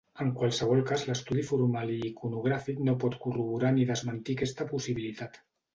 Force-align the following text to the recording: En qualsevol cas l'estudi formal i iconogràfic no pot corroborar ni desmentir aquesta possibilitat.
En 0.23 0.29
qualsevol 0.37 0.79
cas 0.91 1.03
l'estudi 1.09 1.43
formal 1.51 1.93
i 1.97 1.99
iconogràfic 2.11 2.83
no 2.89 2.99
pot 3.05 3.21
corroborar 3.27 3.73
ni 3.79 3.89
desmentir 3.93 4.39
aquesta 4.41 4.71
possibilitat. 4.77 5.43